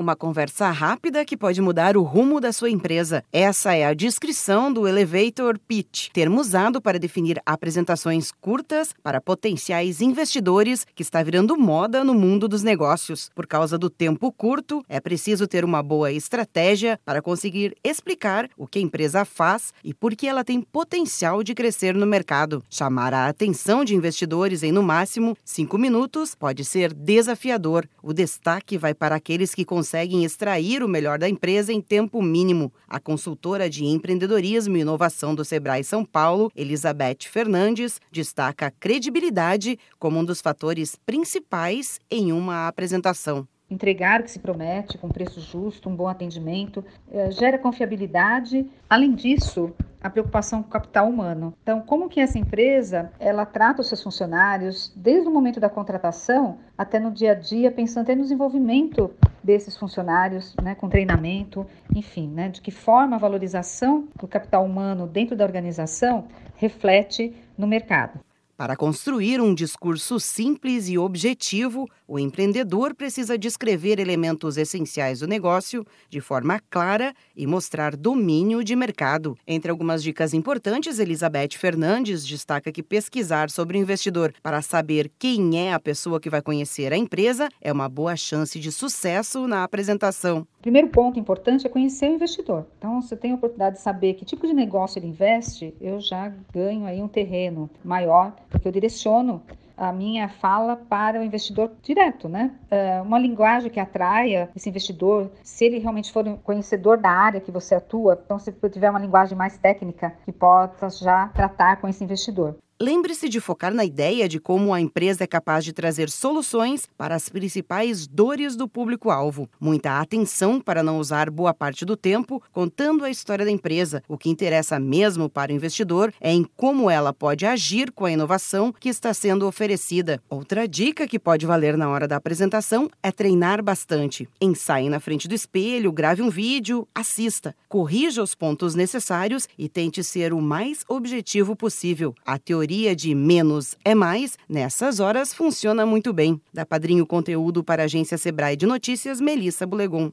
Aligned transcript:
Uma 0.00 0.14
conversa 0.14 0.70
rápida 0.70 1.24
que 1.24 1.36
pode 1.36 1.60
mudar 1.60 1.96
o 1.96 2.04
rumo 2.04 2.40
da 2.40 2.52
sua 2.52 2.70
empresa. 2.70 3.24
Essa 3.32 3.74
é 3.74 3.84
a 3.84 3.92
descrição 3.92 4.72
do 4.72 4.86
Elevator 4.86 5.58
Pitch, 5.58 6.10
termo 6.12 6.40
usado 6.40 6.80
para 6.80 7.00
definir 7.00 7.42
apresentações 7.44 8.30
curtas 8.30 8.94
para 9.02 9.20
potenciais 9.20 10.00
investidores 10.00 10.86
que 10.94 11.02
está 11.02 11.20
virando 11.20 11.58
moda 11.58 12.04
no 12.04 12.14
mundo 12.14 12.46
dos 12.46 12.62
negócios. 12.62 13.28
Por 13.34 13.44
causa 13.44 13.76
do 13.76 13.90
tempo 13.90 14.30
curto, 14.30 14.84
é 14.88 15.00
preciso 15.00 15.48
ter 15.48 15.64
uma 15.64 15.82
boa 15.82 16.12
estratégia 16.12 17.00
para 17.04 17.20
conseguir 17.20 17.76
explicar 17.82 18.48
o 18.56 18.68
que 18.68 18.78
a 18.78 18.82
empresa 18.82 19.24
faz 19.24 19.74
e 19.82 19.92
por 19.92 20.14
que 20.14 20.28
ela 20.28 20.44
tem 20.44 20.60
potencial 20.60 21.42
de 21.42 21.56
crescer 21.56 21.96
no 21.96 22.06
mercado. 22.06 22.62
Chamar 22.70 23.12
a 23.12 23.26
atenção 23.26 23.84
de 23.84 23.96
investidores 23.96 24.62
em 24.62 24.70
no 24.70 24.82
máximo 24.84 25.36
cinco 25.44 25.76
minutos 25.76 26.36
pode 26.36 26.64
ser 26.64 26.94
desafiador. 26.94 27.84
O 28.00 28.12
destaque 28.12 28.78
vai 28.78 28.94
para 28.94 29.16
aqueles 29.16 29.52
que 29.56 29.64
conseguem 29.64 29.87
conseguem 29.88 30.22
extrair 30.22 30.82
o 30.82 30.88
melhor 30.88 31.18
da 31.18 31.26
empresa 31.26 31.72
em 31.72 31.80
tempo 31.80 32.20
mínimo. 32.20 32.70
A 32.86 33.00
consultora 33.00 33.70
de 33.70 33.86
empreendedorismo 33.86 34.76
e 34.76 34.80
inovação 34.80 35.34
do 35.34 35.46
Sebrae 35.46 35.82
São 35.82 36.04
Paulo, 36.04 36.52
Elizabeth 36.54 37.20
Fernandes, 37.22 37.98
destaca 38.12 38.66
a 38.66 38.70
credibilidade 38.70 39.78
como 39.98 40.18
um 40.18 40.24
dos 40.26 40.42
fatores 40.42 40.94
principais 40.94 41.98
em 42.10 42.32
uma 42.32 42.68
apresentação 42.68 43.48
entregar 43.70 44.20
o 44.20 44.24
que 44.24 44.30
se 44.30 44.38
promete 44.38 44.96
com 44.98 45.08
preço 45.08 45.40
justo, 45.40 45.88
um 45.88 45.94
bom 45.94 46.08
atendimento, 46.08 46.84
eh, 47.10 47.30
gera 47.30 47.58
confiabilidade. 47.58 48.66
Além 48.88 49.14
disso, 49.14 49.74
a 50.00 50.08
preocupação 50.08 50.62
com 50.62 50.68
o 50.68 50.72
capital 50.72 51.08
humano. 51.08 51.54
Então, 51.62 51.80
como 51.80 52.08
que 52.08 52.20
essa 52.20 52.38
empresa 52.38 53.10
ela 53.18 53.44
trata 53.44 53.80
os 53.80 53.88
seus 53.88 54.02
funcionários 54.02 54.92
desde 54.96 55.28
o 55.28 55.32
momento 55.32 55.58
da 55.60 55.68
contratação 55.68 56.58
até 56.76 56.98
no 56.98 57.10
dia 57.10 57.32
a 57.32 57.34
dia, 57.34 57.70
pensando 57.70 58.04
até 58.04 58.14
no 58.14 58.22
desenvolvimento 58.22 59.10
desses 59.42 59.76
funcionários, 59.76 60.54
né, 60.62 60.74
com 60.74 60.88
treinamento, 60.88 61.66
enfim, 61.94 62.28
né, 62.28 62.48
de 62.48 62.60
que 62.60 62.70
forma 62.70 63.16
a 63.16 63.18
valorização 63.18 64.08
do 64.18 64.28
capital 64.28 64.64
humano 64.64 65.06
dentro 65.06 65.36
da 65.36 65.44
organização 65.44 66.26
reflete 66.56 67.34
no 67.56 67.66
mercado. 67.66 68.20
Para 68.58 68.74
construir 68.74 69.40
um 69.40 69.54
discurso 69.54 70.18
simples 70.18 70.88
e 70.88 70.98
objetivo, 70.98 71.88
o 72.08 72.18
empreendedor 72.18 72.92
precisa 72.92 73.38
descrever 73.38 74.00
elementos 74.00 74.56
essenciais 74.56 75.20
do 75.20 75.28
negócio 75.28 75.86
de 76.10 76.20
forma 76.20 76.60
clara 76.68 77.14
e 77.36 77.46
mostrar 77.46 77.94
domínio 77.94 78.64
de 78.64 78.74
mercado. 78.74 79.38
Entre 79.46 79.70
algumas 79.70 80.02
dicas 80.02 80.34
importantes, 80.34 80.98
Elizabeth 80.98 81.50
Fernandes 81.56 82.26
destaca 82.26 82.72
que 82.72 82.82
pesquisar 82.82 83.48
sobre 83.48 83.78
o 83.78 83.80
investidor 83.80 84.34
para 84.42 84.60
saber 84.60 85.08
quem 85.20 85.56
é 85.56 85.72
a 85.72 85.78
pessoa 85.78 86.18
que 86.18 86.28
vai 86.28 86.42
conhecer 86.42 86.92
a 86.92 86.96
empresa 86.96 87.48
é 87.60 87.72
uma 87.72 87.88
boa 87.88 88.16
chance 88.16 88.58
de 88.58 88.72
sucesso 88.72 89.46
na 89.46 89.62
apresentação. 89.62 90.44
Primeiro 90.68 90.88
ponto 90.88 91.18
importante 91.18 91.66
é 91.66 91.70
conhecer 91.70 92.10
o 92.10 92.12
investidor. 92.12 92.66
Então, 92.76 93.00
você 93.00 93.16
tem 93.16 93.32
a 93.32 93.36
oportunidade 93.36 93.76
de 93.76 93.80
saber 93.80 94.12
que 94.12 94.24
tipo 94.26 94.46
de 94.46 94.52
negócio 94.52 94.98
ele 94.98 95.06
investe, 95.06 95.74
eu 95.80 95.98
já 95.98 96.30
ganho 96.52 96.84
aí 96.84 97.00
um 97.00 97.08
terreno 97.08 97.70
maior, 97.82 98.34
porque 98.50 98.68
eu 98.68 98.72
direciono 98.72 99.42
a 99.74 99.90
minha 99.94 100.28
fala 100.28 100.76
para 100.76 101.20
o 101.20 101.24
investidor 101.24 101.72
direto, 101.82 102.28
né? 102.28 102.54
Uh, 102.70 103.02
uma 103.02 103.18
linguagem 103.18 103.70
que 103.70 103.80
atraia 103.80 104.50
esse 104.54 104.68
investidor, 104.68 105.30
se 105.42 105.64
ele 105.64 105.78
realmente 105.78 106.12
for 106.12 106.22
conhecedor 106.44 106.98
da 106.98 107.08
área 107.08 107.40
que 107.40 107.50
você 107.50 107.74
atua, 107.74 108.20
então 108.22 108.38
se 108.38 108.52
tiver 108.70 108.90
uma 108.90 109.00
linguagem 109.00 109.38
mais 109.38 109.56
técnica 109.56 110.12
que 110.26 110.32
possa 110.32 110.90
já 111.02 111.28
tratar 111.28 111.80
com 111.80 111.88
esse 111.88 112.04
investidor. 112.04 112.56
Lembre-se 112.80 113.28
de 113.28 113.40
focar 113.40 113.74
na 113.74 113.84
ideia 113.84 114.28
de 114.28 114.38
como 114.38 114.72
a 114.72 114.80
empresa 114.80 115.24
é 115.24 115.26
capaz 115.26 115.64
de 115.64 115.72
trazer 115.72 116.08
soluções 116.08 116.86
para 116.96 117.16
as 117.16 117.28
principais 117.28 118.06
dores 118.06 118.54
do 118.54 118.68
público-alvo. 118.68 119.50
Muita 119.60 119.98
atenção 119.98 120.60
para 120.60 120.80
não 120.80 121.00
usar 121.00 121.28
boa 121.28 121.52
parte 121.52 121.84
do 121.84 121.96
tempo 121.96 122.40
contando 122.52 123.04
a 123.04 123.10
história 123.10 123.44
da 123.44 123.50
empresa. 123.50 124.00
O 124.06 124.16
que 124.16 124.30
interessa 124.30 124.78
mesmo 124.78 125.28
para 125.28 125.50
o 125.50 125.54
investidor 125.56 126.14
é 126.20 126.32
em 126.32 126.46
como 126.56 126.88
ela 126.88 127.12
pode 127.12 127.44
agir 127.44 127.90
com 127.90 128.04
a 128.04 128.12
inovação 128.12 128.72
que 128.72 128.88
está 128.88 129.12
sendo 129.12 129.48
oferecida. 129.48 130.22
Outra 130.30 130.68
dica 130.68 131.08
que 131.08 131.18
pode 131.18 131.44
valer 131.46 131.76
na 131.76 131.88
hora 131.88 132.06
da 132.06 132.14
apresentação 132.14 132.88
é 133.02 133.10
treinar 133.10 133.60
bastante. 133.60 134.28
Ensaie 134.40 134.88
na 134.88 135.00
frente 135.00 135.26
do 135.26 135.34
espelho, 135.34 135.90
grave 135.90 136.22
um 136.22 136.30
vídeo, 136.30 136.86
assista, 136.94 137.56
corrija 137.68 138.22
os 138.22 138.36
pontos 138.36 138.76
necessários 138.76 139.48
e 139.58 139.68
tente 139.68 140.04
ser 140.04 140.32
o 140.32 140.40
mais 140.40 140.84
objetivo 140.88 141.56
possível. 141.56 142.14
A 142.24 142.38
teoria 142.38 142.67
teoria 142.68 142.94
de 142.94 143.14
menos 143.14 143.78
é 143.82 143.94
mais, 143.94 144.36
nessas 144.46 145.00
horas 145.00 145.32
funciona 145.32 145.86
muito 145.86 146.12
bem. 146.12 146.38
Da 146.52 146.66
Padrinho 146.66 147.06
Conteúdo 147.06 147.64
para 147.64 147.82
a 147.82 147.86
agência 147.86 148.18
Sebrae 148.18 148.56
de 148.56 148.66
Notícias, 148.66 149.22
Melissa 149.22 149.66
Bulegon. 149.66 150.12